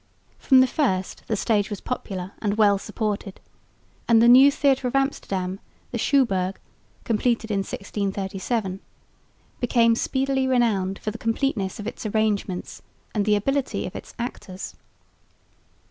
From 0.39 0.61
the 0.61 0.65
first 0.65 1.27
the 1.27 1.35
stage 1.35 1.69
was 1.69 1.79
popular 1.79 2.31
and 2.41 2.57
well 2.57 2.79
supported; 2.79 3.39
and 4.07 4.19
the 4.19 4.27
new 4.27 4.49
theatre 4.49 4.87
of 4.87 4.95
Amsterdam, 4.95 5.59
the 5.91 5.99
Schouburg 5.99 6.55
(completed 7.03 7.51
in 7.51 7.59
1637), 7.59 8.79
became 9.59 9.93
speedily 9.93 10.47
renowned 10.47 10.97
for 10.97 11.11
the 11.11 11.19
completeness 11.19 11.79
of 11.79 11.85
its 11.85 12.03
arrangements 12.03 12.81
and 13.13 13.25
the 13.25 13.35
ability 13.35 13.85
of 13.85 13.95
its 13.95 14.15
actors. 14.17 14.75